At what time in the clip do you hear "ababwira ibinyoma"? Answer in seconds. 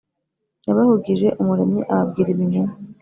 1.93-2.73